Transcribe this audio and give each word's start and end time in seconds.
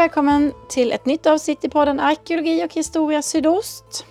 välkommen 0.00 0.52
till 0.68 0.92
ett 0.92 1.06
nytt 1.06 1.26
avsnitt 1.26 1.64
i 1.64 1.68
podden 1.68 2.00
Arkeologi 2.00 2.64
och 2.64 2.74
historia 2.74 3.22
sydost. 3.22 4.06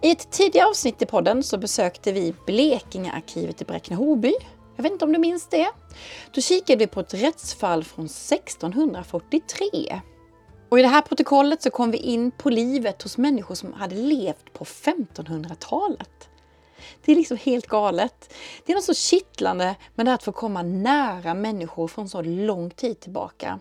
I 0.00 0.10
ett 0.10 0.30
tidigare 0.30 0.68
avsnitt 0.68 1.02
i 1.02 1.06
podden 1.06 1.42
så 1.42 1.58
besökte 1.58 2.12
vi 2.12 2.34
Blekingearkivet 2.46 3.62
i 3.62 3.64
Bräkne-Hoby. 3.64 4.32
Jag 4.76 4.82
vet 4.82 4.92
inte 4.92 5.04
om 5.04 5.12
du 5.12 5.18
minns 5.18 5.46
det? 5.46 5.68
Då 6.32 6.40
kikade 6.40 6.78
vi 6.78 6.86
på 6.86 7.00
ett 7.00 7.14
rättsfall 7.14 7.84
från 7.84 8.04
1643. 8.04 10.00
Och 10.68 10.78
i 10.78 10.82
det 10.82 10.88
här 10.88 11.02
protokollet 11.02 11.62
så 11.62 11.70
kom 11.70 11.90
vi 11.90 11.98
in 11.98 12.30
på 12.30 12.50
livet 12.50 13.02
hos 13.02 13.18
människor 13.18 13.54
som 13.54 13.72
hade 13.72 13.94
levt 13.94 14.52
på 14.52 14.64
1500-talet. 14.64 16.28
Det 17.04 17.12
är 17.12 17.16
liksom 17.16 17.36
helt 17.36 17.66
galet. 17.66 18.34
Det 18.66 18.72
är 18.72 18.76
något 18.76 18.84
så 18.84 18.94
kittlande 18.94 19.74
med 19.94 20.06
det 20.06 20.10
här 20.10 20.14
att 20.14 20.22
få 20.22 20.32
komma 20.32 20.62
nära 20.62 21.34
människor 21.34 21.88
från 21.88 22.08
så 22.08 22.22
lång 22.22 22.70
tid 22.70 23.00
tillbaka. 23.00 23.60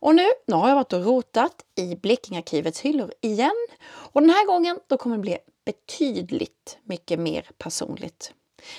Och 0.00 0.14
nu, 0.14 0.26
nu 0.46 0.54
har 0.54 0.68
jag 0.68 0.76
varit 0.76 0.92
och 0.92 1.04
rotat 1.04 1.64
i 1.74 1.96
Blekingearkivets 1.96 2.80
hyllor 2.80 3.12
igen. 3.20 3.66
Och 3.82 4.20
den 4.20 4.30
här 4.30 4.46
gången 4.46 4.78
då 4.86 4.96
kommer 4.96 5.16
det 5.16 5.22
bli 5.22 5.38
betydligt 5.64 6.78
mycket 6.84 7.20
mer 7.20 7.50
personligt. 7.58 8.32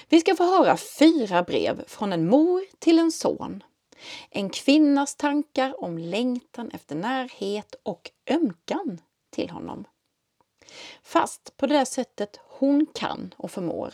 Vi 0.10 0.20
ska 0.20 0.36
få 0.36 0.44
höra 0.44 0.78
fyra 0.78 1.44
brev 1.44 1.84
från 1.88 2.14
en 2.14 2.28
mor 2.28 2.64
till 2.80 3.00
en 3.00 3.12
son. 3.12 3.64
En 4.30 4.50
kvinnas 4.50 5.16
tankar 5.16 5.84
om 5.84 5.98
längtan 5.98 6.72
efter 6.74 6.96
närhet 6.96 7.76
och 7.84 8.12
ömkan 8.30 9.02
till 9.30 9.50
honom. 9.50 9.86
Fast 11.04 11.58
på 11.58 11.68
det 11.68 11.74
där 11.74 11.86
sättet 11.86 12.40
hon 12.44 12.86
kan 12.94 13.34
och 13.38 13.52
förmår. 13.52 13.94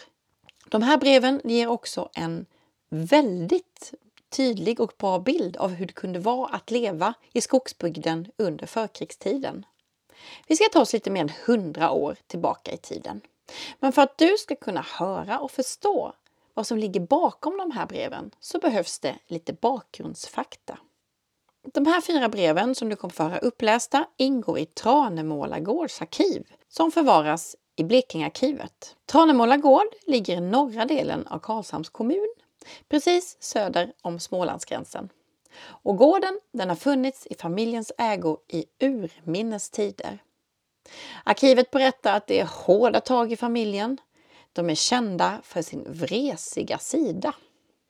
De 0.70 0.82
här 0.82 0.98
breven 0.98 1.42
ger 1.44 1.68
också 1.68 2.10
en 2.14 2.46
väldigt 2.90 3.94
tydlig 4.30 4.80
och 4.80 4.94
bra 4.98 5.20
bild 5.20 5.58
av 5.58 5.70
hur 5.70 5.86
det 5.86 5.94
kunde 5.94 6.20
vara 6.20 6.50
att 6.50 6.72
leva 6.72 7.14
i 7.34 7.42
skogsbygden 7.42 8.28
under 8.38 8.66
förkrigstiden. 8.66 9.66
Vi 10.48 10.56
ska 10.56 10.66
ta 10.72 10.82
oss 10.82 10.94
lite 10.94 11.10
mer 11.10 11.22
än 11.22 11.32
hundra 11.46 11.92
år 11.92 12.16
tillbaka 12.28 12.72
i 12.72 12.78
tiden. 12.78 13.22
Men 13.80 13.92
för 13.92 14.02
att 14.02 14.18
du 14.18 14.38
ska 14.38 14.56
kunna 14.56 14.86
höra 15.00 15.40
och 15.40 15.52
förstå 15.52 16.14
vad 16.54 16.68
som 16.68 16.78
ligger 16.78 17.00
bakom 17.00 17.58
de 17.58 17.72
här 17.72 17.86
breven 17.86 18.32
så 18.40 18.60
behövs 18.60 19.00
det 19.00 19.16
lite 19.28 19.54
bakgrundsfakta. 19.54 20.78
De 21.74 21.86
här 21.86 22.02
fyra 22.02 22.30
breven 22.30 22.76
som 22.76 22.90
du 22.90 22.96
kommer 22.96 23.14
få 23.14 23.24
höra 23.24 23.38
upplästa 23.38 24.06
ingår 24.18 24.60
i 24.60 24.66
Tranemåla 24.66 25.60
gårdsarkiv 25.60 26.44
som 26.68 26.92
förvaras 26.92 27.56
i 27.76 27.84
Blekingearkivet. 27.84 28.96
Tranemåla 29.06 29.58
gård 29.58 29.88
ligger 30.06 30.38
i 30.38 30.42
norra 30.42 30.86
delen 30.86 31.28
av 31.28 31.40
Karlshamns 31.40 31.90
kommun 31.90 32.34
precis 32.90 33.38
söder 33.40 33.94
om 34.02 34.20
Smålandsgränsen. 34.20 35.10
Och 35.66 35.98
gården 35.98 36.40
den 36.52 36.70
har 36.70 36.76
funnits 36.76 37.28
i 37.28 37.36
familjens 37.36 37.92
ägo 37.98 38.38
i 38.48 38.66
urminnes 38.80 39.70
tider. 39.70 40.20
Arkivet 41.24 41.72
berättar 41.72 42.18
att 42.18 42.28
det 42.28 42.40
är 42.40 42.46
hårda 42.46 43.02
tag 43.02 43.32
i 43.32 43.38
familjen. 43.38 43.98
De 44.54 44.70
är 44.70 44.76
kända 44.76 45.42
för 45.44 45.62
sin 45.62 45.86
vresiga 45.88 46.78
sida. 46.78 47.34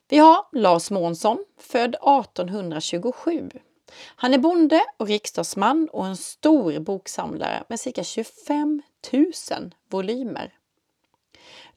Vi 0.09 0.17
har 0.17 0.45
Lars 0.52 0.92
Månsson, 0.92 1.45
född 1.58 1.95
1827. 1.95 3.50
Han 4.16 4.33
är 4.33 4.38
bonde 4.38 4.81
och 4.98 5.08
riksdagsman 5.08 5.89
och 5.92 6.05
en 6.05 6.17
stor 6.17 6.80
boksamlare 6.80 7.64
med 7.70 7.80
cirka 7.80 8.03
25 8.03 8.81
000 9.14 9.75
volymer. 9.89 10.53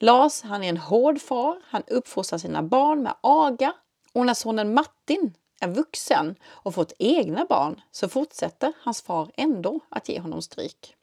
Lars 0.02 0.42
han 0.42 0.64
är 0.64 0.68
en 0.68 0.76
hård 0.76 1.20
far. 1.20 1.62
Han 1.64 1.82
uppfostrar 1.86 2.38
sina 2.38 2.62
barn 2.62 3.02
med 3.02 3.14
aga 3.20 3.72
och 4.12 4.26
när 4.26 4.34
sonen 4.34 4.74
Martin 4.74 5.34
är 5.60 5.68
vuxen 5.68 6.36
och 6.44 6.74
fått 6.74 6.92
egna 6.98 7.44
barn 7.44 7.80
så 7.90 8.08
fortsätter 8.08 8.72
hans 8.80 9.02
far 9.02 9.30
ändå 9.36 9.80
att 9.88 10.08
ge 10.08 10.20
honom 10.20 10.42
stryk. 10.42 10.96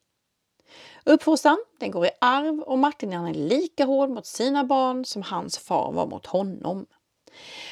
Uppfostran 1.04 1.58
den 1.80 1.92
går 1.92 2.06
i 2.06 2.10
arv 2.22 2.60
och 2.60 2.80
Martin 2.80 3.14
är 3.14 3.34
lika 3.34 3.86
hård 3.86 4.10
mot 4.10 4.26
sina 4.26 4.64
barn 4.64 5.06
som 5.06 5.22
hans 5.22 5.58
far 5.58 5.92
var 5.92 6.08
mot 6.08 6.26
honom. 6.26 6.86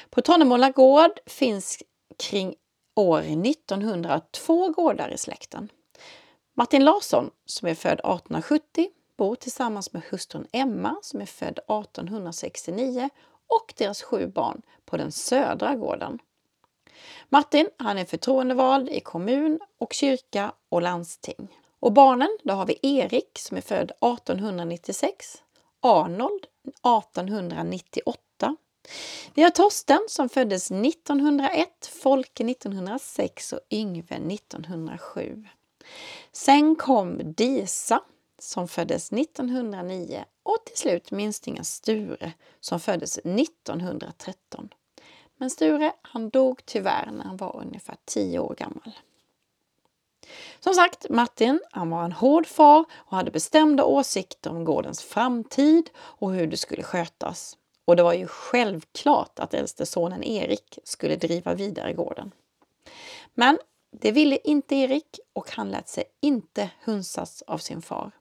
På 0.10 0.22
Tonnemåla 0.22 0.70
gård 0.70 1.20
finns 1.26 1.84
kring 2.18 2.56
år 2.96 3.20
1902 3.20 4.70
gårdar 4.70 5.10
i 5.10 5.18
släkten. 5.18 5.70
Martin 6.54 6.86
Larsson, 6.86 7.32
som 7.46 7.68
är 7.68 7.76
född 7.76 8.00
1870, 8.00 8.90
bor 9.18 9.36
tillsammans 9.36 9.94
med 9.94 10.02
hustrun 10.12 10.48
Emma 10.52 10.96
som 11.02 11.22
är 11.22 11.26
född 11.26 11.60
1869 11.60 13.10
och 13.48 13.74
deras 13.78 14.02
sju 14.02 14.28
barn 14.28 14.62
på 14.86 14.98
den 14.98 15.12
södra 15.12 15.76
gården. 15.76 16.20
Martin 17.30 17.70
han 17.78 17.98
är 17.98 18.06
förtroendevald 18.06 18.90
i 18.90 19.00
kommun 19.00 19.60
och 19.78 19.94
kyrka 19.94 20.54
och 20.70 20.82
landsting. 20.82 21.58
Och 21.80 21.92
barnen, 21.92 22.38
då 22.44 22.54
har 22.54 22.66
vi 22.66 22.80
Erik 22.82 23.40
som 23.40 23.58
är 23.58 23.62
född 23.62 23.92
1896, 23.92 25.44
Arnold 25.82 26.46
1898. 26.66 28.56
Vi 29.34 29.44
har 29.44 29.50
Torsten 29.50 30.00
som 30.10 30.30
föddes 30.30 30.72
1901, 30.72 31.70
Folke 32.02 32.44
1906 32.44 33.54
och 33.54 33.60
Yngve 33.70 34.16
1907. 34.16 35.46
Sen 36.32 36.76
kom 36.76 37.34
Disa 37.34 38.02
som 38.40 38.68
föddes 38.68 39.12
1909 39.12 40.26
och 40.44 40.66
till 40.66 40.78
slut 40.78 41.12
minstingen 41.12 41.66
Sture 41.66 42.34
som 42.60 42.80
föddes 42.80 43.18
1913. 43.18 44.70
Men 45.38 45.50
Sture 45.50 45.94
han 46.02 46.30
dog 46.30 46.66
tyvärr 46.66 47.12
när 47.12 47.24
han 47.24 47.38
var 47.38 47.62
ungefär 47.62 47.98
10 48.06 48.40
år 48.40 48.56
gammal. 48.56 48.92
Som 50.60 50.74
sagt, 50.74 51.10
Martin 51.10 51.60
han 51.72 51.90
var 51.90 52.04
en 52.04 52.12
hård 52.12 52.48
far 52.48 52.86
och 52.94 53.18
hade 53.18 53.32
bestämda 53.32 53.84
åsikter 53.84 54.50
om 54.50 54.64
gårdens 54.64 55.04
framtid 55.04 55.90
och 55.98 56.34
hur 56.34 56.48
det 56.48 56.58
skulle 56.58 56.84
skötas. 56.84 57.58
Och 57.86 57.96
det 57.96 58.04
var 58.04 58.14
ju 58.14 58.28
självklart 58.28 59.40
att 59.40 59.54
äldste 59.54 59.86
sonen 59.86 60.24
Erik 60.24 60.80
skulle 60.84 61.16
driva 61.16 61.54
vidare 61.54 61.94
gården. 61.94 62.32
Men 63.34 63.58
det 63.92 64.12
ville 64.12 64.38
inte 64.44 64.76
Erik 64.76 65.20
och 65.34 65.52
han 65.52 65.70
lät 65.70 65.90
sig 65.90 66.04
inte 66.22 66.70
hunsas 66.84 67.42
av 67.42 67.58
sin 67.58 67.82
far. 67.82 68.12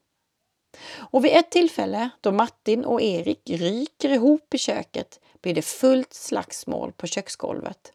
Och 0.96 1.24
vid 1.24 1.32
ett 1.32 1.50
tillfälle 1.50 2.10
då 2.20 2.32
Martin 2.32 2.84
och 2.84 3.02
Erik 3.02 3.50
ryker 3.50 4.08
ihop 4.08 4.54
i 4.54 4.58
köket 4.58 5.20
blir 5.42 5.54
det 5.54 5.62
fullt 5.62 6.14
slagsmål 6.14 6.92
på 6.92 7.06
köksgolvet. 7.06 7.92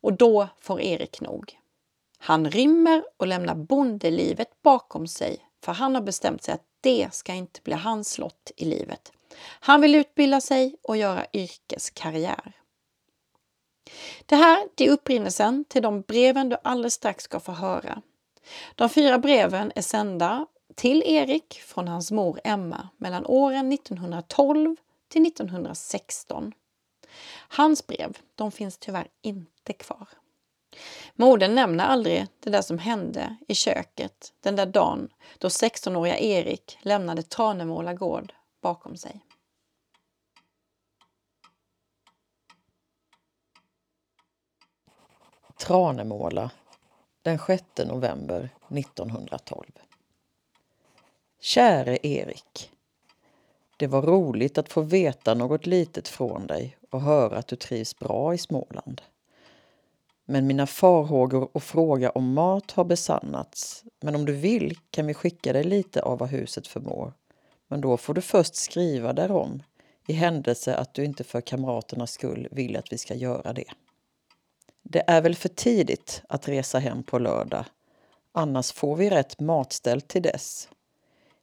Och 0.00 0.12
då 0.12 0.48
får 0.60 0.80
Erik 0.80 1.20
nog. 1.20 1.58
Han 2.18 2.50
rymmer 2.50 3.04
och 3.16 3.26
lämnar 3.26 3.54
bondelivet 3.54 4.62
bakom 4.62 5.06
sig 5.06 5.38
för 5.64 5.72
han 5.72 5.94
har 5.94 6.02
bestämt 6.02 6.42
sig 6.42 6.54
att 6.54 6.64
det 6.80 7.08
ska 7.14 7.32
inte 7.32 7.60
bli 7.60 7.74
hans 7.74 8.18
lott 8.18 8.52
i 8.56 8.64
livet. 8.64 9.12
Han 9.60 9.80
vill 9.80 9.94
utbilda 9.94 10.40
sig 10.40 10.76
och 10.82 10.96
göra 10.96 11.26
yrkeskarriär. 11.32 12.52
Det 14.26 14.36
här 14.36 14.68
är 14.76 14.90
upprinnelsen 14.90 15.64
till 15.64 15.82
de 15.82 16.00
breven 16.00 16.48
du 16.48 16.56
alldeles 16.62 16.94
strax 16.94 17.24
ska 17.24 17.40
få 17.40 17.52
höra. 17.52 18.02
De 18.74 18.88
fyra 18.88 19.18
breven 19.18 19.72
är 19.74 19.82
sända 19.82 20.46
till 20.78 21.02
Erik 21.06 21.54
från 21.54 21.88
hans 21.88 22.10
mor 22.10 22.40
Emma 22.44 22.88
mellan 22.96 23.26
åren 23.26 23.72
1912 23.72 24.76
till 25.08 25.26
1916. 25.26 26.52
Hans 27.48 27.86
brev 27.86 28.18
de 28.34 28.52
finns 28.52 28.78
tyvärr 28.78 29.08
inte 29.22 29.72
kvar. 29.72 30.08
Modern 31.14 31.54
nämner 31.54 31.84
aldrig 31.84 32.26
det 32.40 32.50
där 32.50 32.62
som 32.62 32.78
hände 32.78 33.36
i 33.48 33.54
köket 33.54 34.34
den 34.40 34.56
där 34.56 34.66
dagen 34.66 35.08
då 35.38 35.48
16-åriga 35.48 36.18
Erik 36.18 36.78
lämnade 36.82 37.22
Tranemåla 37.22 37.94
gård 37.94 38.32
bakom 38.62 38.96
sig. 38.96 39.20
Tranemåla 45.56 46.50
den 47.22 47.38
6 47.38 47.64
november 47.86 48.48
1912. 48.68 49.64
Käre 51.40 51.98
Erik. 52.02 52.70
Det 53.76 53.86
var 53.86 54.02
roligt 54.02 54.58
att 54.58 54.72
få 54.72 54.80
veta 54.80 55.34
något 55.34 55.66
litet 55.66 56.08
från 56.08 56.46
dig 56.46 56.76
och 56.90 57.00
höra 57.00 57.38
att 57.38 57.46
du 57.46 57.56
trivs 57.56 57.98
bra 57.98 58.34
i 58.34 58.38
Småland. 58.38 59.02
Men 60.24 60.46
mina 60.46 60.66
farhågor 60.66 61.48
och 61.52 61.62
fråga 61.62 62.10
om 62.10 62.32
mat 62.32 62.70
har 62.70 62.84
besannats. 62.84 63.84
Men 64.00 64.14
om 64.14 64.24
du 64.24 64.32
vill 64.32 64.78
kan 64.90 65.06
vi 65.06 65.14
skicka 65.14 65.52
dig 65.52 65.64
lite 65.64 66.02
av 66.02 66.18
vad 66.18 66.28
huset 66.28 66.66
förmår. 66.66 67.12
Men 67.68 67.80
då 67.80 67.96
får 67.96 68.14
du 68.14 68.20
först 68.20 68.54
skriva 68.54 69.12
därom 69.12 69.62
i 70.06 70.12
händelse 70.12 70.76
att 70.76 70.94
du 70.94 71.04
inte 71.04 71.24
för 71.24 71.40
kamraternas 71.40 72.12
skull 72.12 72.48
vill 72.50 72.76
att 72.76 72.92
vi 72.92 72.98
ska 72.98 73.14
göra 73.14 73.52
det. 73.52 73.70
Det 74.82 75.04
är 75.06 75.20
väl 75.20 75.34
för 75.34 75.48
tidigt 75.48 76.22
att 76.28 76.48
resa 76.48 76.78
hem 76.78 77.02
på 77.02 77.18
lördag. 77.18 77.64
Annars 78.32 78.72
får 78.72 78.96
vi 78.96 79.10
rätt 79.10 79.40
matställ 79.40 80.00
till 80.00 80.22
dess. 80.22 80.68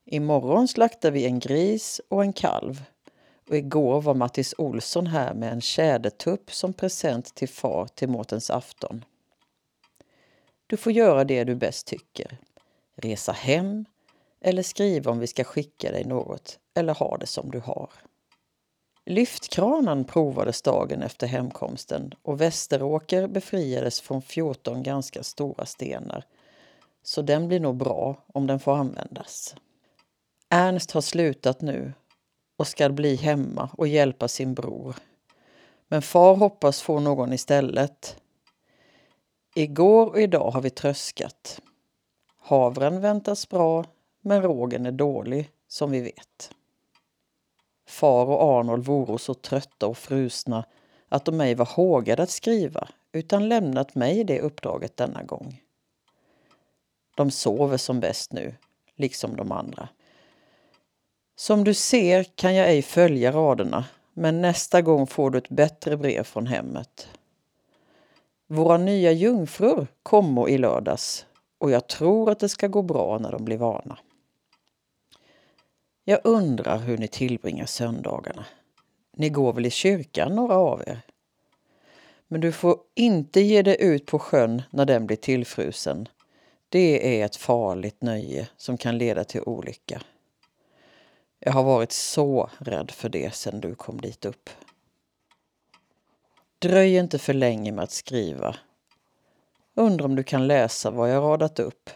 Imorgon 0.06 0.68
slaktar 0.68 1.12
vi 1.12 1.26
en 1.26 1.40
gris 1.40 2.02
och 2.10 2.24
en 2.24 2.34
kalv. 2.34 2.84
Och 3.50 3.58
igår 3.58 4.02
var 4.02 4.14
Mattis 4.14 4.56
Olsson 4.58 5.08
här 5.08 5.34
med 5.34 5.52
en 5.52 5.62
tjädertupp 5.62 6.52
som 6.52 6.74
present 6.74 7.36
till 7.36 7.50
far 7.50 7.88
till 7.88 8.10
Mårtens 8.10 8.50
afton. 8.50 9.06
Du 10.68 10.78
får 10.78 10.92
göra 10.92 11.24
det 11.24 11.44
du 11.44 11.56
bäst 11.56 11.88
tycker. 11.88 12.38
Resa 12.96 13.32
hem 13.32 13.86
eller 14.42 14.64
skriva 14.64 15.12
om 15.12 15.20
vi 15.20 15.28
ska 15.28 15.44
skicka 15.44 15.92
dig 15.92 16.04
något 16.04 16.60
eller 16.74 16.94
ha 16.94 17.18
det 17.18 17.28
som 17.28 17.52
du 17.52 17.60
har. 17.60 17.90
Lyftkranen 19.06 20.06
provades 20.06 20.62
dagen 20.62 21.02
efter 21.02 21.28
hemkomsten 21.28 22.14
och 22.22 22.42
Västeråker 22.42 23.28
befriades 23.28 24.02
från 24.02 24.22
14 24.22 24.84
ganska 24.84 25.24
stora 25.24 25.66
stenar. 25.66 26.26
Så 27.04 27.22
den 27.22 27.48
blir 27.48 27.60
nog 27.60 27.76
bra 27.76 28.24
om 28.34 28.48
den 28.48 28.60
får 28.60 28.76
användas. 28.76 29.56
Ernst 30.50 30.92
har 30.92 31.02
slutat 31.02 31.62
nu 31.62 31.94
och 32.58 32.68
ska 32.68 32.90
bli 32.90 33.16
hemma 33.16 33.70
och 33.74 33.88
hjälpa 33.88 34.28
sin 34.28 34.54
bror. 34.54 34.96
Men 35.88 36.02
far 36.02 36.36
hoppas 36.36 36.82
få 36.82 37.00
någon 37.00 37.34
istället. 37.34 38.18
Igår 39.56 40.10
och 40.10 40.22
idag 40.22 40.52
har 40.52 40.62
vi 40.62 40.70
tröskat. 40.70 41.62
Havren 42.38 43.02
väntas 43.02 43.50
bra, 43.50 43.86
men 44.22 44.42
rågen 44.42 44.86
är 44.86 44.92
dålig, 44.92 45.50
som 45.68 45.92
vi 45.92 46.02
vet. 46.02 46.52
Far 47.88 48.26
och 48.26 48.42
Arnold 48.42 48.86
voro 48.86 49.18
så 49.18 49.34
trötta 49.34 49.88
och 49.88 49.98
frusna 49.98 50.66
att 51.10 51.26
de 51.26 51.42
ej 51.42 51.56
var 51.56 51.66
hågade 51.66 52.24
att 52.24 52.30
skriva 52.30 52.88
utan 53.12 53.50
lämnat 53.50 53.96
mig 53.96 54.24
det 54.24 54.42
uppdraget 54.42 54.98
denna 54.98 55.24
gång. 55.24 55.62
De 57.16 57.32
sover 57.32 57.78
som 57.78 58.00
bäst 58.00 58.34
nu, 58.34 58.56
liksom 58.96 59.36
de 59.36 59.52
andra. 59.52 59.90
Som 61.36 61.64
du 61.64 61.74
ser 61.74 62.24
kan 62.24 62.56
jag 62.56 62.70
ej 62.70 62.82
följa 62.82 63.32
raderna, 63.32 63.86
men 64.14 64.42
nästa 64.42 64.82
gång 64.82 65.08
får 65.08 65.30
du 65.30 65.38
ett 65.38 65.50
bättre 65.50 65.98
brev 65.98 66.24
från 66.24 66.48
hemmet. 66.48 67.08
Våra 68.48 68.78
nya 68.78 69.12
jungfrur 69.12 69.88
kommer 70.04 70.50
i 70.50 70.58
lördags 70.58 71.26
och 71.58 71.72
jag 71.72 71.88
tror 71.88 72.32
att 72.32 72.40
det 72.40 72.50
ska 72.50 72.68
gå 72.68 72.82
bra 72.82 73.18
när 73.18 73.32
de 73.32 73.46
blir 73.46 73.58
vana. 73.58 73.98
Jag 76.04 76.20
undrar 76.24 76.78
hur 76.78 76.98
ni 76.98 77.08
tillbringar 77.08 77.66
söndagarna. 77.66 78.46
Ni 79.18 79.30
går 79.30 79.54
väl 79.54 79.66
i 79.66 79.70
kyrkan 79.70 80.36
några 80.36 80.56
av 80.56 80.82
er? 80.82 81.02
Men 82.28 82.42
du 82.42 82.52
får 82.52 82.78
inte 82.96 83.42
ge 83.42 83.62
dig 83.62 83.78
ut 83.80 84.06
på 84.06 84.20
sjön 84.20 84.62
när 84.70 84.86
den 84.86 85.08
blir 85.08 85.18
tillfrusen. 85.18 86.08
Det 86.70 87.22
är 87.22 87.26
ett 87.26 87.36
farligt 87.36 88.02
nöje 88.02 88.48
som 88.58 88.78
kan 88.78 88.98
leda 88.98 89.24
till 89.24 89.42
olycka. 89.42 90.02
Jag 91.40 91.52
har 91.54 91.64
varit 91.64 91.92
så 91.92 92.50
rädd 92.58 92.92
för 92.92 93.10
det 93.10 93.36
sedan 93.36 93.60
du 93.60 93.76
kom 93.76 94.02
dit 94.02 94.26
upp. 94.26 94.50
Dröj 96.60 96.96
inte 96.96 97.20
för 97.20 97.34
länge 97.34 97.72
med 97.72 97.84
att 97.84 97.92
skriva. 97.92 98.56
Undrar 99.74 100.06
om 100.06 100.16
du 100.16 100.24
kan 100.24 100.48
läsa 100.48 100.92
vad 100.92 101.12
jag 101.12 101.24
radat 101.24 101.60
upp. 101.60 101.90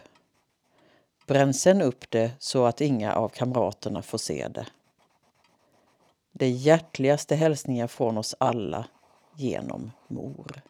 Bränn 1.26 1.54
sen 1.54 1.82
upp 1.82 2.10
det 2.10 2.32
så 2.38 2.64
att 2.64 2.80
inga 2.80 3.14
av 3.14 3.28
kamraterna 3.28 4.02
får 4.02 4.18
se 4.18 4.48
det. 4.48 4.66
Det 6.32 6.48
hjärtligaste 6.48 7.36
hälsningar 7.36 7.86
från 7.86 8.18
oss 8.18 8.34
alla 8.38 8.86
genom 9.36 9.92
mor. 10.08 10.62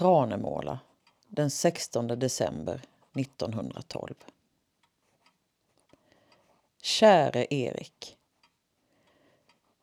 Tranemåla 0.00 0.78
den 1.28 1.50
16 1.50 2.06
december 2.06 2.80
1912. 3.16 4.14
Käre 6.82 7.46
Erik. 7.50 8.16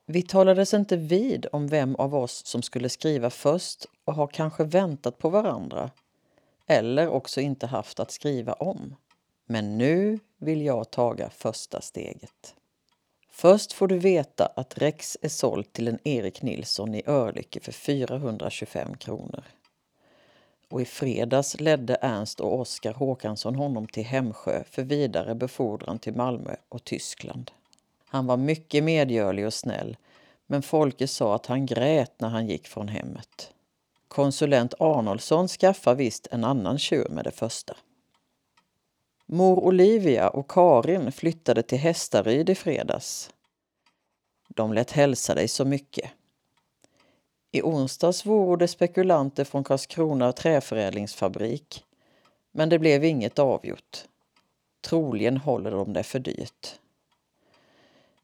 Vi 0.06 0.22
talades 0.22 0.74
inte 0.74 0.98
vid 0.98 1.48
om 1.52 1.68
vem 1.68 1.96
av 1.96 2.16
oss 2.16 2.46
som 2.46 2.62
skulle 2.62 2.90
skriva 2.90 3.30
först 3.30 3.86
och 4.06 4.14
har 4.14 4.28
kanske 4.28 4.64
väntat 4.64 5.18
på 5.18 5.30
varandra 5.30 5.92
eller 6.68 7.10
också 7.10 7.42
inte 7.42 7.68
haft 7.68 8.00
att 8.00 8.12
skriva 8.12 8.54
om. 8.54 8.96
Men 9.46 9.78
nu 9.78 10.20
vill 10.38 10.62
jag 10.62 10.92
taga 10.92 11.30
första 11.30 11.82
steget. 11.82 12.56
Först 13.30 13.74
får 13.74 13.88
du 13.88 14.00
veta 14.00 14.46
att 14.56 14.78
Rex 14.78 15.18
är 15.22 15.30
såld 15.30 15.74
till 15.74 15.88
en 15.88 16.00
Erik 16.04 16.42
Nilsson 16.42 16.96
i 16.96 17.04
Örlycke 17.06 17.60
för 17.60 17.72
425 17.72 18.98
kronor. 18.98 19.44
Och 20.70 20.82
i 20.82 20.86
fredags 20.86 21.60
ledde 21.60 21.98
Ernst 22.02 22.40
och 22.40 22.60
Oskar 22.60 22.94
Håkansson 22.94 23.56
honom 23.56 23.88
till 23.88 24.06
Hemsjö 24.06 24.64
för 24.72 24.84
vidare 24.84 25.36
befordran 25.36 26.00
till 26.00 26.16
Malmö 26.16 26.56
och 26.70 26.84
Tyskland. 26.84 27.52
Han 28.06 28.26
var 28.26 28.38
mycket 28.38 28.84
medgörlig 28.84 29.46
och 29.46 29.54
snäll, 29.54 29.98
men 30.48 30.62
Folke 30.62 31.08
sa 31.08 31.36
att 31.36 31.46
han 31.46 31.66
grät 31.66 32.20
när 32.20 32.30
han 32.30 32.48
gick 32.48 32.68
från 32.68 32.88
hemmet. 32.88 33.54
Konsulent 34.08 34.74
Arnoldsson 34.80 35.48
skaffar 35.48 35.96
visst 35.96 36.28
en 36.32 36.44
annan 36.44 36.80
tjur 36.80 37.10
med 37.10 37.24
det 37.24 37.32
första. 37.32 37.78
Mor 39.26 39.60
Olivia 39.60 40.30
och 40.30 40.52
Karin 40.52 41.12
flyttade 41.12 41.64
till 41.64 41.78
Hästaryd 41.78 42.50
i 42.50 42.56
fredags. 42.56 43.30
De 44.48 44.74
lät 44.74 44.92
hälsa 44.92 45.36
dig 45.36 45.48
så 45.48 45.66
mycket. 45.66 46.12
I 47.58 47.62
onsdags 47.62 48.26
vore 48.26 48.58
det 48.58 48.68
spekulanter 48.68 49.44
från 49.44 49.64
Karlskrona 49.64 50.32
träförädlingsfabrik. 50.32 51.84
Men 52.52 52.70
det 52.70 52.80
blev 52.80 53.04
inget 53.04 53.40
avgjort. 53.40 54.06
Troligen 54.82 55.38
håller 55.38 55.72
de 55.72 55.94
det 55.94 56.04
för 56.04 56.20
dyrt. 56.20 56.80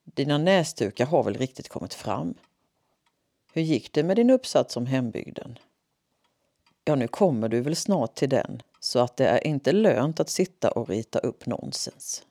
Dina 0.04 0.38
näsdukar 0.38 1.06
har 1.06 1.24
väl 1.24 1.38
riktigt 1.38 1.70
kommit 1.70 1.94
fram? 1.94 2.34
Hur 3.54 3.62
gick 3.62 3.94
det 3.94 4.04
med 4.04 4.16
din 4.16 4.30
uppsats 4.30 4.78
om 4.78 4.86
hembygden? 4.86 5.60
Ja, 6.86 6.96
nu 6.96 7.08
kommer 7.08 7.50
du 7.50 7.62
väl 7.62 7.76
snart 7.76 8.16
till 8.16 8.30
den, 8.30 8.62
så 8.80 9.00
att 9.00 9.18
det 9.18 9.28
är 9.28 9.48
inte 9.48 9.72
lönt 9.72 10.20
att 10.20 10.30
sitta 10.30 10.72
och 10.72 10.90
rita 10.90 11.20
upp 11.20 11.46
nonsens. 11.46 12.26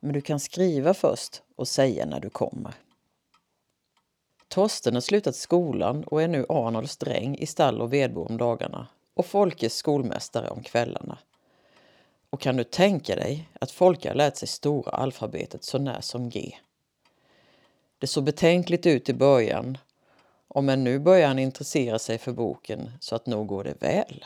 Men 0.00 0.12
du 0.12 0.20
kan 0.20 0.40
skriva 0.40 0.94
först 0.94 1.42
och 1.56 1.68
säga 1.68 2.06
när 2.06 2.20
du 2.20 2.30
kommer. 2.30 2.74
Torsten 4.48 4.94
har 4.94 5.00
slutat 5.00 5.36
skolan 5.36 6.04
och 6.04 6.22
är 6.22 6.28
nu 6.28 6.46
Arnolds 6.48 6.96
dräng 6.96 7.36
i 7.36 7.46
stall 7.46 7.80
och 7.80 7.92
vedbo 7.92 8.26
om 8.26 8.36
dagarna 8.36 8.86
och 9.14 9.26
Folkes 9.26 9.74
skolmästare 9.74 10.50
om 10.50 10.62
kvällarna. 10.62 11.18
Och 12.30 12.40
kan 12.40 12.56
du 12.56 12.64
tänka 12.64 13.16
dig 13.16 13.48
att 13.60 13.70
Folke 13.70 14.08
har 14.08 14.14
lärt 14.14 14.36
sig 14.36 14.48
stora 14.48 14.90
alfabetet 14.90 15.64
så 15.64 15.78
när 15.78 16.00
som 16.00 16.30
G? 16.30 16.56
Det 17.98 18.06
såg 18.06 18.24
betänkligt 18.24 18.86
ut 18.86 19.08
i 19.08 19.14
början, 19.14 19.78
och 20.48 20.64
men 20.64 20.84
nu 20.84 20.98
börjar 20.98 21.28
han 21.28 21.38
intressera 21.38 21.98
sig 21.98 22.18
för 22.18 22.32
boken 22.32 22.90
så 23.00 23.14
att 23.14 23.26
nog 23.26 23.46
går 23.46 23.64
det 23.64 23.82
väl. 23.82 24.24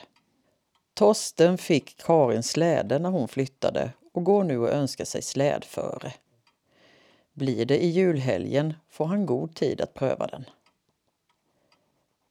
Torsten 0.95 1.59
fick 1.59 1.97
Karin 1.97 2.43
släde 2.43 2.99
när 2.99 3.11
hon 3.11 3.29
flyttade 3.29 3.91
och 4.13 4.25
går 4.25 4.45
nu 4.45 4.59
och 4.59 4.71
önskar 4.71 5.05
sig 5.05 5.23
slädföre. 5.23 6.13
Blir 7.41 7.65
det 7.65 7.85
i 7.85 7.87
julhelgen 7.87 8.75
får 8.89 9.07
han 9.07 9.27
god 9.27 9.55
tid 9.55 9.81
att 9.81 9.95
pröva 9.95 10.27
den. 10.27 10.45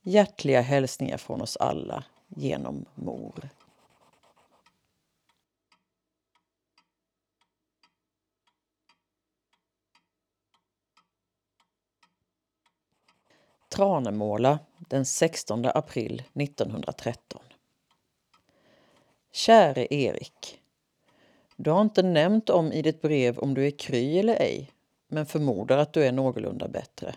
Hjärtliga 0.01 0.61
hälsningar 0.61 1.17
från 1.17 1.41
oss 1.41 1.57
alla 1.57 2.03
genom 2.27 2.85
mor. 2.95 3.49
Tranemåla 13.69 14.59
den 14.77 15.05
16 15.05 15.65
april 15.65 16.23
1913. 16.33 17.41
Käre 19.31 19.87
Erik. 19.93 20.61
Du 21.55 21.71
har 21.71 21.81
inte 21.81 22.03
nämnt 22.03 22.49
om 22.49 22.71
i 22.71 22.81
ditt 22.81 23.01
brev 23.01 23.39
om 23.39 23.53
du 23.53 23.67
är 23.67 23.71
kry 23.71 24.19
eller 24.19 24.35
ej 24.35 24.71
men 25.09 25.25
förmodar 25.25 25.77
att 25.77 25.93
du 25.93 26.03
är 26.03 26.11
någorlunda 26.11 26.67
bättre. 26.67 27.15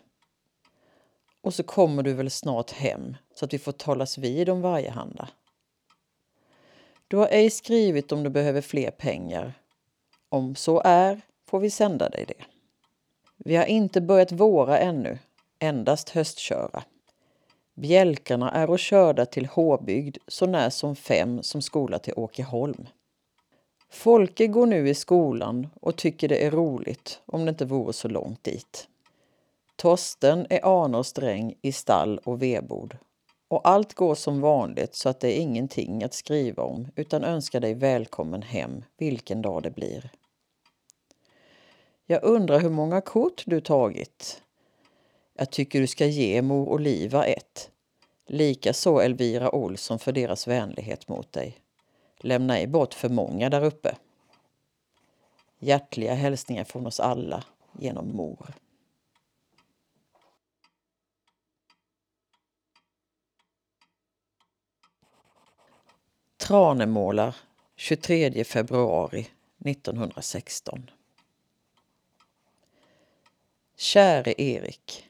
Och 1.40 1.54
så 1.54 1.62
kommer 1.62 2.02
du 2.02 2.12
väl 2.12 2.30
snart 2.30 2.70
hem 2.70 3.16
så 3.34 3.44
att 3.44 3.54
vi 3.54 3.58
får 3.58 3.72
talas 3.72 4.18
vid 4.18 4.48
om 4.48 4.60
varjehanda. 4.60 5.28
Du 7.08 7.16
har 7.16 7.26
ej 7.26 7.50
skrivit 7.50 8.12
om 8.12 8.22
du 8.22 8.30
behöver 8.30 8.60
fler 8.60 8.90
pengar. 8.90 9.54
Om 10.28 10.54
så 10.54 10.82
är 10.84 11.20
får 11.46 11.60
vi 11.60 11.70
sända 11.70 12.08
dig 12.08 12.24
det. 12.28 12.44
Vi 13.36 13.56
har 13.56 13.64
inte 13.64 14.00
börjat 14.00 14.32
våra 14.32 14.78
ännu, 14.78 15.18
endast 15.58 16.08
höstköra. 16.10 16.82
Bjälkarna 17.74 18.50
är 18.50 18.70
och 18.70 18.78
körda 18.78 19.26
till 19.26 19.46
Håbygd 19.46 20.16
så 20.28 20.46
när 20.46 20.70
som 20.70 20.96
fem 20.96 21.42
som 21.42 21.62
skola 21.62 21.98
till 21.98 22.14
Åkeholm. 22.16 22.86
Folke 23.92 24.46
går 24.46 24.66
nu 24.66 24.88
i 24.88 24.94
skolan 24.94 25.68
och 25.80 25.96
tycker 25.96 26.28
det 26.28 26.46
är 26.46 26.50
roligt 26.50 27.20
om 27.26 27.44
det 27.44 27.48
inte 27.48 27.64
vore 27.64 27.92
så 27.92 28.08
långt 28.08 28.44
dit. 28.44 28.88
Torsten 29.76 30.46
är 30.50 30.84
Arnors 30.84 31.12
dräng 31.12 31.54
i 31.62 31.72
stall 31.72 32.18
och 32.24 32.42
vedbod. 32.42 32.96
Och 33.48 33.68
allt 33.68 33.94
går 33.94 34.14
som 34.14 34.40
vanligt 34.40 34.94
så 34.94 35.08
att 35.08 35.20
det 35.20 35.38
är 35.38 35.40
ingenting 35.40 36.04
att 36.04 36.14
skriva 36.14 36.62
om 36.62 36.88
utan 36.96 37.24
önskar 37.24 37.60
dig 37.60 37.74
välkommen 37.74 38.42
hem 38.42 38.84
vilken 38.98 39.42
dag 39.42 39.62
det 39.62 39.70
blir. 39.70 40.10
Jag 42.06 42.24
undrar 42.24 42.60
hur 42.60 42.70
många 42.70 43.00
kort 43.00 43.42
du 43.46 43.60
tagit. 43.60 44.42
Jag 45.38 45.50
tycker 45.50 45.80
du 45.80 45.86
ska 45.86 46.06
ge 46.06 46.42
mor 46.42 46.68
Oliva 46.68 47.24
ett. 47.24 47.70
Likaså 48.28 49.00
Elvira 49.00 49.54
Olsson 49.54 49.98
för 49.98 50.12
deras 50.12 50.48
vänlighet 50.48 51.08
mot 51.08 51.32
dig. 51.32 51.61
Lämna 52.24 52.58
ej 52.58 52.66
bort 52.66 52.94
för 52.94 53.08
många 53.08 53.50
där 53.50 53.64
uppe. 53.64 53.96
Hjärtliga 55.58 56.14
hälsningar 56.14 56.64
från 56.64 56.86
oss 56.86 57.00
alla 57.00 57.44
genom 57.72 58.16
mor. 58.16 58.54
Tranemålar 66.36 67.36
23 67.76 68.44
februari 68.44 69.26
1916 69.64 70.90
Käre 73.76 74.34
Erik. 74.38 75.08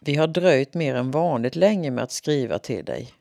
Vi 0.00 0.14
har 0.14 0.26
dröjt 0.26 0.74
mer 0.74 0.94
än 0.94 1.10
vanligt 1.10 1.56
länge 1.56 1.90
med 1.90 2.04
att 2.04 2.12
skriva 2.12 2.58
till 2.58 2.84
dig. 2.84 3.12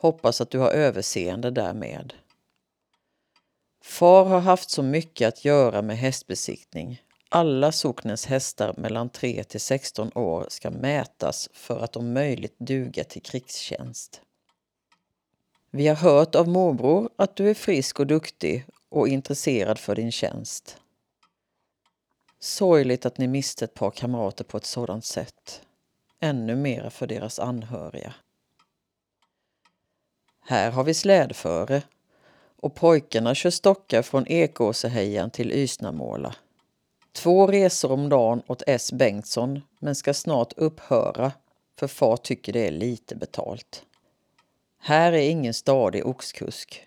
Hoppas 0.00 0.40
att 0.40 0.50
du 0.50 0.58
har 0.58 0.70
överseende 0.70 1.50
därmed. 1.50 2.14
Far 3.82 4.24
har 4.24 4.40
haft 4.40 4.70
så 4.70 4.82
mycket 4.82 5.28
att 5.28 5.44
göra 5.44 5.82
med 5.82 5.98
hästbesiktning. 5.98 7.02
Alla 7.28 7.72
socknens 7.72 8.26
hästar 8.26 8.74
mellan 8.76 9.08
3 9.08 9.44
till 9.44 9.60
16 9.60 10.10
år 10.14 10.46
ska 10.48 10.70
mätas 10.70 11.48
för 11.52 11.80
att 11.80 11.96
om 11.96 12.12
möjligt 12.12 12.54
duga 12.58 13.04
till 13.04 13.22
krigstjänst. 13.22 14.20
Vi 15.70 15.88
har 15.88 15.96
hört 15.96 16.34
av 16.34 16.48
morbror 16.48 17.10
att 17.16 17.36
du 17.36 17.50
är 17.50 17.54
frisk 17.54 18.00
och 18.00 18.06
duktig 18.06 18.64
och 18.88 19.08
intresserad 19.08 19.78
för 19.78 19.94
din 19.94 20.12
tjänst. 20.12 20.76
Sorgligt 22.40 23.06
att 23.06 23.18
ni 23.18 23.28
miste 23.28 23.64
ett 23.64 23.74
par 23.74 23.90
kamrater 23.90 24.44
på 24.44 24.56
ett 24.56 24.66
sådant 24.66 25.04
sätt. 25.04 25.62
Ännu 26.20 26.56
mera 26.56 26.90
för 26.90 27.06
deras 27.06 27.38
anhöriga. 27.38 28.14
Här 30.50 30.70
har 30.70 30.84
vi 30.84 30.94
slädföre 30.94 31.82
och 32.56 32.74
pojkarna 32.74 33.34
kör 33.34 33.50
stockar 33.50 34.02
från 34.02 34.26
Ekåsehejan 34.26 35.30
till 35.30 35.52
Ysnamåla. 35.52 36.34
Två 37.12 37.46
resor 37.46 37.92
om 37.92 38.08
dagen 38.08 38.42
åt 38.46 38.62
S 38.66 38.92
Bengtsson 38.92 39.60
men 39.78 39.94
ska 39.94 40.14
snart 40.14 40.52
upphöra 40.56 41.32
för 41.78 41.86
far 41.86 42.16
tycker 42.16 42.52
det 42.52 42.66
är 42.66 42.70
lite 42.70 43.16
betalt. 43.16 43.82
Här 44.80 45.12
är 45.12 45.30
ingen 45.30 45.54
stadig 45.54 46.06
oxkusk. 46.06 46.86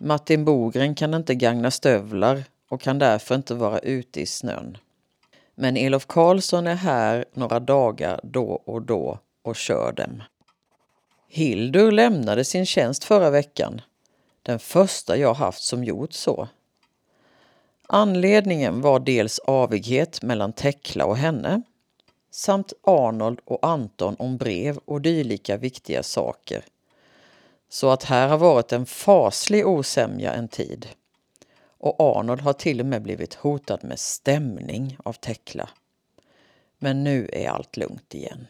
Martin 0.00 0.44
Bogren 0.44 0.94
kan 0.94 1.14
inte 1.14 1.34
gagna 1.34 1.70
stövlar 1.70 2.44
och 2.68 2.80
kan 2.80 2.98
därför 2.98 3.34
inte 3.34 3.54
vara 3.54 3.78
ute 3.78 4.20
i 4.20 4.26
snön. 4.26 4.78
Men 5.54 5.76
Elof 5.76 6.06
Karlsson 6.06 6.66
är 6.66 6.74
här 6.74 7.24
några 7.32 7.60
dagar 7.60 8.20
då 8.22 8.62
och 8.64 8.82
då 8.82 9.18
och 9.42 9.56
kör 9.56 9.92
dem. 9.92 10.22
Hildur 11.32 11.92
lämnade 11.92 12.44
sin 12.44 12.66
tjänst 12.66 13.04
förra 13.04 13.30
veckan. 13.30 13.80
Den 14.42 14.58
första 14.58 15.16
jag 15.16 15.34
haft 15.34 15.62
som 15.62 15.84
gjort 15.84 16.12
så. 16.12 16.48
Anledningen 17.86 18.80
var 18.80 19.00
dels 19.00 19.38
avighet 19.38 20.22
mellan 20.22 20.52
Tekla 20.52 21.06
och 21.06 21.16
henne 21.16 21.62
samt 22.30 22.72
Arnold 22.82 23.40
och 23.44 23.66
Anton 23.66 24.16
om 24.18 24.36
brev 24.36 24.78
och 24.84 25.00
dylika 25.00 25.56
viktiga 25.56 26.02
saker. 26.02 26.64
Så 27.68 27.90
att 27.90 28.04
här 28.04 28.28
har 28.28 28.38
varit 28.38 28.72
en 28.72 28.86
faslig 28.86 29.66
osämja 29.66 30.32
en 30.32 30.48
tid. 30.48 30.88
Och 31.78 32.00
Arnold 32.00 32.40
har 32.40 32.52
till 32.52 32.80
och 32.80 32.86
med 32.86 33.02
blivit 33.02 33.34
hotad 33.34 33.84
med 33.84 33.98
stämning 33.98 34.96
av 35.04 35.12
Tekla. 35.12 35.68
Men 36.78 37.04
nu 37.04 37.30
är 37.32 37.48
allt 37.48 37.76
lugnt 37.76 38.14
igen. 38.14 38.46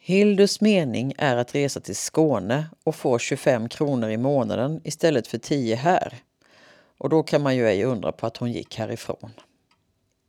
Hildus 0.00 0.60
mening 0.60 1.14
är 1.18 1.36
att 1.36 1.54
resa 1.54 1.80
till 1.80 1.96
Skåne 1.96 2.66
och 2.84 2.94
få 2.94 3.18
25 3.18 3.68
kronor 3.68 4.10
i 4.10 4.16
månaden 4.16 4.80
istället 4.84 5.26
för 5.26 5.38
10 5.38 5.74
här. 5.74 6.14
Och 6.98 7.08
då 7.08 7.22
kan 7.22 7.42
man 7.42 7.56
ju 7.56 7.68
ej 7.68 7.84
undra 7.84 8.12
på 8.12 8.26
att 8.26 8.36
hon 8.36 8.52
gick 8.52 8.78
härifrån. 8.78 9.30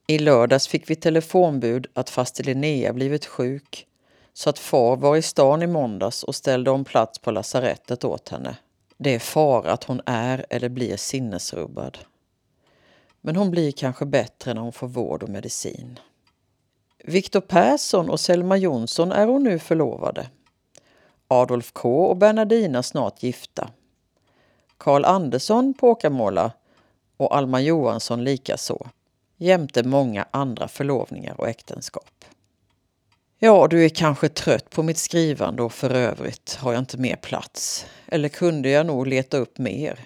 I 0.08 0.20
lördags 0.20 0.68
fick 0.68 0.90
vi 0.90 0.96
telefonbud 0.96 1.88
att 1.94 2.10
faster 2.10 2.44
Linnea 2.44 2.94
blivit 2.94 3.26
sjuk 3.26 3.88
så 4.34 4.50
att 4.50 4.60
far 4.60 4.96
var 4.96 5.18
i 5.18 5.22
stan 5.22 5.62
i 5.62 5.68
måndags 5.68 6.24
och 6.24 6.36
ställde 6.36 6.72
om 6.72 6.86
plats 6.86 7.20
på 7.20 7.32
lasarettet 7.32 8.04
åt 8.04 8.30
henne. 8.30 8.56
Det 8.98 9.16
är 9.16 9.20
fara 9.20 9.72
att 9.72 9.84
hon 9.84 10.02
är 10.06 10.46
eller 10.50 10.70
blir 10.70 10.98
sinnesrubbad. 10.98 11.98
Men 13.22 13.36
hon 13.36 13.52
blir 13.52 13.72
kanske 13.72 14.06
bättre 14.06 14.54
när 14.54 14.62
hon 14.62 14.74
får 14.74 14.88
vård 14.88 15.24
och 15.24 15.30
medicin. 15.30 16.00
Viktor 17.04 17.42
Persson 17.42 18.10
och 18.10 18.20
Selma 18.20 18.58
Jonsson 18.58 19.12
är 19.12 19.26
hon 19.26 19.44
nu 19.44 19.60
förlovade. 19.60 20.30
Adolf 21.28 21.72
K 21.74 22.06
och 22.06 22.18
Bernardina 22.18 22.84
snart 22.84 23.24
gifta. 23.24 23.70
Karl 24.78 25.06
Andersson 25.06 25.74
på 25.74 25.90
Åkermåla 25.90 26.52
och 27.18 27.36
Alma 27.36 27.62
Johansson 27.62 28.24
likaså, 28.24 28.88
jämte 29.38 29.84
många 29.84 30.26
andra 30.32 30.68
förlovningar 30.68 31.42
och 31.42 31.48
äktenskap. 31.48 32.26
Ja, 33.40 33.68
du 33.68 33.86
är 33.86 33.90
kanske 33.90 34.30
trött 34.30 34.70
på 34.70 34.84
mitt 34.84 34.98
skrivande 34.98 35.64
och 35.64 35.74
för 35.74 35.90
övrigt 35.90 36.56
har 36.56 36.74
jag 36.74 36.82
inte 36.82 36.98
mer 36.98 37.16
plats. 37.16 37.86
Eller 38.08 38.30
kunde 38.30 38.70
jag 38.70 38.86
nog 38.86 39.08
leta 39.08 39.38
upp 39.38 39.58
mer? 39.58 40.00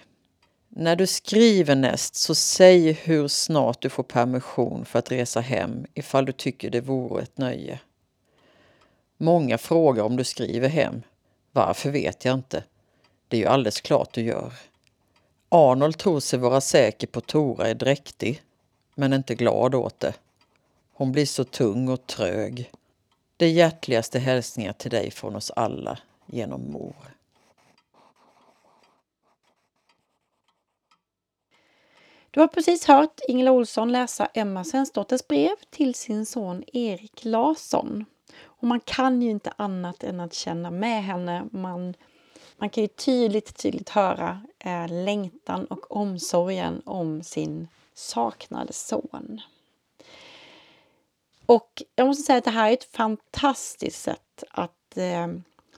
När 0.75 0.95
du 0.95 1.07
skriver 1.07 1.75
näst 1.75 2.15
så 2.15 2.35
säg 2.35 2.91
hur 2.91 3.27
snart 3.27 3.81
du 3.81 3.89
får 3.89 4.03
permission 4.03 4.85
för 4.85 4.99
att 4.99 5.11
resa 5.11 5.39
hem 5.39 5.85
ifall 5.93 6.25
du 6.25 6.31
tycker 6.31 6.69
det 6.69 6.81
vore 6.81 7.23
ett 7.23 7.37
nöje. 7.37 7.79
Många 9.17 9.57
frågar 9.57 10.03
om 10.03 10.15
du 10.15 10.23
skriver 10.23 10.69
hem. 10.69 11.01
Varför 11.51 11.89
vet 11.89 12.25
jag 12.25 12.33
inte. 12.33 12.63
Det 13.27 13.37
är 13.37 13.41
ju 13.41 13.47
alldeles 13.47 13.81
klart 13.81 14.13
du 14.13 14.21
gör. 14.21 14.53
Arnold 15.49 15.97
tror 15.97 16.19
sig 16.19 16.39
vara 16.39 16.61
säker 16.61 17.07
på 17.07 17.21
Tora 17.21 17.67
är 17.67 17.75
dräktig, 17.75 18.41
men 18.95 19.13
inte 19.13 19.35
glad 19.35 19.75
åt 19.75 19.99
det. 19.99 20.13
Hon 20.93 21.11
blir 21.11 21.25
så 21.25 21.43
tung 21.43 21.89
och 21.89 22.07
trög. 22.07 22.71
De 23.37 23.47
hjärtligaste 23.47 24.19
hälsningar 24.19 24.73
till 24.73 24.91
dig 24.91 25.11
från 25.11 25.35
oss 25.35 25.51
alla 25.51 25.99
genom 26.25 26.71
mor. 26.71 26.95
Du 32.33 32.39
har 32.39 32.47
precis 32.47 32.85
hört 32.85 33.19
Ingela 33.27 33.51
Olsson 33.51 33.91
läsa 33.91 34.25
Emma 34.33 34.63
Svensdotters 34.63 35.27
brev 35.27 35.55
till 35.69 35.95
sin 35.95 36.25
son 36.25 36.63
Erik 36.73 37.25
Larsson. 37.25 38.05
Och 38.41 38.67
man 38.67 38.79
kan 38.79 39.21
ju 39.21 39.29
inte 39.29 39.53
annat 39.55 40.03
än 40.03 40.19
att 40.19 40.33
känna 40.33 40.71
med 40.71 41.03
henne. 41.03 41.45
Man, 41.51 41.93
man 42.57 42.69
kan 42.69 42.83
ju 42.83 42.87
tydligt, 42.87 43.57
tydligt 43.57 43.89
höra 43.89 44.41
eh, 44.59 45.03
längtan 45.03 45.65
och 45.65 45.95
omsorgen 45.95 46.81
om 46.85 47.23
sin 47.23 47.67
saknade 47.93 48.73
son. 48.73 49.41
Och 51.45 51.83
jag 51.95 52.07
måste 52.07 52.23
säga 52.23 52.37
att 52.37 52.45
det 52.45 52.51
här 52.51 52.69
är 52.69 52.73
ett 52.73 52.95
fantastiskt 52.95 54.01
sätt 54.01 54.43
att 54.49 54.97
eh, 54.97 55.27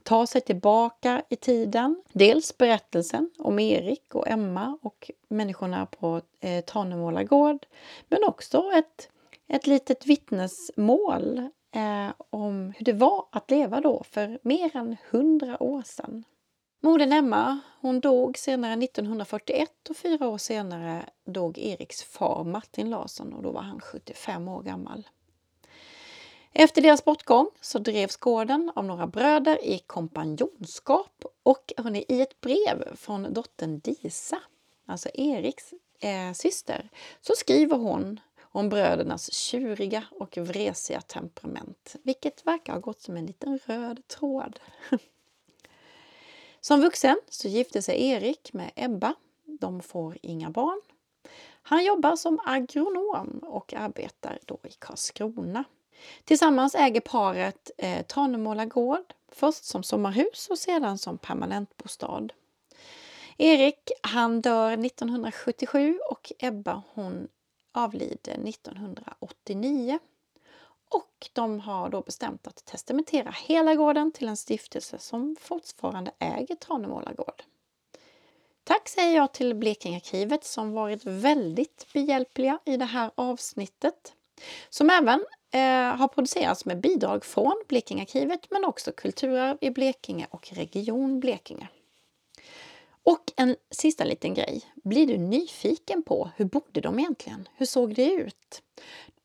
ta 0.05 0.27
sig 0.27 0.41
tillbaka 0.41 1.23
i 1.29 1.35
tiden. 1.35 2.03
Dels 2.13 2.57
berättelsen 2.57 3.31
om 3.37 3.59
Erik 3.59 4.15
och 4.15 4.27
Emma 4.27 4.77
och 4.81 5.11
människorna 5.27 5.85
på 5.85 6.21
eh, 6.39 6.63
Tanemåla 6.63 7.23
gård. 7.23 7.65
Men 8.07 8.23
också 8.23 8.71
ett, 8.75 9.09
ett 9.47 9.67
litet 9.67 10.05
vittnesmål 10.05 11.37
eh, 11.75 12.13
om 12.29 12.73
hur 12.77 12.85
det 12.85 12.93
var 12.93 13.25
att 13.31 13.51
leva 13.51 13.81
då 13.81 14.03
för 14.03 14.39
mer 14.41 14.75
än 14.77 14.97
hundra 15.11 15.63
år 15.63 15.81
sedan. 15.85 16.23
Modern 16.81 17.13
Emma 17.13 17.59
hon 17.81 17.99
dog 17.99 18.37
senare 18.37 18.83
1941 18.83 19.69
och 19.89 19.97
fyra 19.97 20.27
år 20.27 20.37
senare 20.37 21.05
dog 21.25 21.57
Eriks 21.57 22.03
far 22.03 22.43
Martin 22.43 22.89
Larsson 22.89 23.33
och 23.33 23.43
då 23.43 23.51
var 23.51 23.61
han 23.61 23.79
75 23.79 24.47
år 24.47 24.61
gammal. 24.63 25.07
Efter 26.57 26.81
deras 26.81 27.05
bortgång 27.05 27.49
så 27.61 27.79
drevs 27.79 28.17
gården 28.17 28.71
av 28.75 28.85
några 28.85 29.07
bröder 29.07 29.65
i 29.65 29.79
kompanjonskap 29.79 31.25
och 31.43 31.73
hörni, 31.77 32.05
i 32.07 32.21
ett 32.21 32.41
brev 32.41 32.95
från 32.95 33.33
dottern 33.33 33.79
Disa, 33.79 34.41
alltså 34.85 35.09
Eriks 35.13 35.73
eh, 35.99 36.33
syster, 36.33 36.89
så 37.21 37.33
skriver 37.37 37.77
hon 37.77 38.19
om 38.41 38.69
brödernas 38.69 39.33
tjuriga 39.33 40.05
och 40.11 40.37
vresiga 40.37 41.01
temperament, 41.01 41.95
vilket 42.03 42.47
verkar 42.47 42.73
ha 42.73 42.79
gått 42.79 43.01
som 43.01 43.17
en 43.17 43.25
liten 43.25 43.59
röd 43.65 44.07
tråd. 44.07 44.59
Som 46.61 46.81
vuxen 46.81 47.19
så 47.29 47.47
gifte 47.47 47.81
sig 47.81 48.07
Erik 48.09 48.53
med 48.53 48.71
Ebba. 48.75 49.15
De 49.45 49.81
får 49.81 50.17
inga 50.21 50.49
barn. 50.49 50.81
Han 51.61 51.85
jobbar 51.85 52.15
som 52.15 52.39
agronom 52.45 53.39
och 53.43 53.73
arbetar 53.73 54.39
då 54.45 54.59
i 54.63 54.71
Karlskrona. 54.79 55.63
Tillsammans 56.23 56.75
äger 56.75 57.01
paret 57.01 57.71
eh, 57.77 58.05
Tranemåla 58.05 58.65
gård, 58.65 59.13
först 59.31 59.63
som 59.63 59.83
sommarhus 59.83 60.47
och 60.49 60.59
sedan 60.59 60.97
som 60.97 61.17
permanentbostad. 61.17 62.27
Erik 63.37 63.91
han 64.01 64.41
dör 64.41 64.85
1977 64.85 65.99
och 66.09 66.31
Ebba 66.39 66.81
hon 66.93 67.27
avlider 67.73 68.33
1989 68.33 69.99
och 70.89 71.29
de 71.33 71.59
har 71.59 71.89
då 71.89 72.01
bestämt 72.01 72.47
att 72.47 72.65
testamentera 72.65 73.31
hela 73.31 73.75
gården 73.75 74.11
till 74.11 74.27
en 74.27 74.37
stiftelse 74.37 74.99
som 74.99 75.35
fortfarande 75.39 76.11
äger 76.19 76.55
Tranemåla 76.55 77.13
gård. 77.13 77.43
Tack 78.63 78.89
säger 78.89 79.15
jag 79.15 79.33
till 79.33 79.55
Blekingearkivet 79.55 80.43
som 80.43 80.71
varit 80.71 81.05
väldigt 81.05 81.87
behjälpliga 81.93 82.59
i 82.65 82.77
det 82.77 82.85
här 82.85 83.11
avsnittet. 83.15 84.13
Som 84.69 84.89
även 84.89 85.25
eh, 85.51 85.97
har 85.97 86.07
producerats 86.07 86.65
med 86.65 86.81
bidrag 86.81 87.25
från 87.25 87.63
Blekingearkivet 87.67 88.51
men 88.51 88.65
också 88.65 88.91
Kulturarv 88.91 89.57
i 89.61 89.69
Blekinge 89.69 90.27
och 90.29 90.51
Region 90.53 91.19
Blekinge. 91.19 91.67
Och 93.03 93.31
en 93.35 93.55
sista 93.71 94.03
liten 94.03 94.33
grej. 94.33 94.61
Blir 94.75 95.07
du 95.07 95.17
nyfiken 95.17 96.03
på 96.03 96.29
hur 96.35 96.45
bodde 96.45 96.81
de 96.81 96.99
egentligen? 96.99 97.47
Hur 97.55 97.65
såg 97.65 97.95
det 97.95 98.13
ut? 98.13 98.61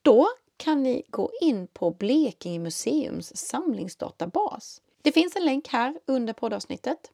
Då 0.02 0.28
kan 0.56 0.82
ni 0.82 1.02
gå 1.08 1.30
in 1.40 1.66
på 1.66 1.90
Blekinge 1.90 2.58
museums 2.58 3.36
samlingsdatabas. 3.36 4.82
Det 5.02 5.12
finns 5.12 5.36
en 5.36 5.44
länk 5.44 5.68
här 5.68 6.00
under 6.06 6.32
poddavsnittet 6.32 7.10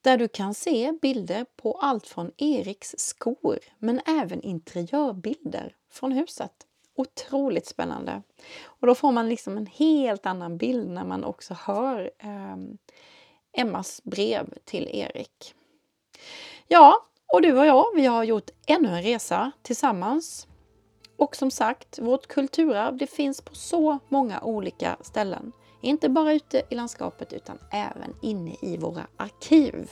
där 0.00 0.18
du 0.18 0.28
kan 0.28 0.54
se 0.54 0.92
bilder 1.02 1.46
på 1.56 1.72
allt 1.72 2.06
från 2.06 2.30
Eriks 2.36 2.94
skor 2.98 3.58
men 3.78 4.00
även 4.06 4.42
interiörbilder 4.42 5.76
från 5.90 6.12
huset. 6.12 6.66
Otroligt 6.96 7.66
spännande! 7.66 8.22
Och 8.64 8.86
då 8.86 8.94
får 8.94 9.12
man 9.12 9.28
liksom 9.28 9.56
en 9.56 9.66
helt 9.66 10.26
annan 10.26 10.56
bild 10.56 10.90
när 10.90 11.04
man 11.04 11.24
också 11.24 11.54
hör 11.54 12.10
eh, 12.18 12.56
Emmas 13.56 14.00
brev 14.04 14.54
till 14.64 14.88
Erik. 14.92 15.54
Ja, 16.68 17.06
och 17.32 17.42
du 17.42 17.58
och 17.58 17.66
jag, 17.66 17.84
vi 17.94 18.06
har 18.06 18.24
gjort 18.24 18.50
ännu 18.66 18.88
en 18.88 19.02
resa 19.02 19.52
tillsammans. 19.62 20.46
Och 21.16 21.36
som 21.36 21.50
sagt, 21.50 21.98
vårt 21.98 22.26
kulturarv 22.26 22.96
det 22.96 23.06
finns 23.06 23.40
på 23.40 23.54
så 23.54 23.98
många 24.08 24.40
olika 24.40 24.96
ställen. 25.00 25.52
Inte 25.80 26.08
bara 26.08 26.32
ute 26.32 26.62
i 26.70 26.74
landskapet 26.74 27.32
utan 27.32 27.58
även 27.72 28.16
inne 28.22 28.56
i 28.62 28.76
våra 28.76 29.06
arkiv. 29.16 29.90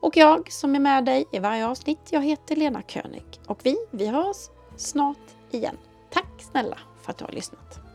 Och 0.00 0.16
jag 0.16 0.52
som 0.52 0.74
är 0.74 0.80
med 0.80 1.04
dig 1.04 1.24
i 1.32 1.38
varje 1.38 1.66
avsnitt, 1.66 1.98
jag 2.10 2.24
heter 2.24 2.56
Lena 2.56 2.82
König. 2.82 3.24
Och 3.46 3.60
vi, 3.62 3.76
vi 3.90 4.06
hörs 4.06 4.36
snart 4.76 5.39
igen. 5.54 5.76
Tack 6.10 6.42
snälla 6.50 6.78
för 7.02 7.10
att 7.10 7.18
du 7.18 7.24
har 7.24 7.32
lyssnat. 7.32 7.89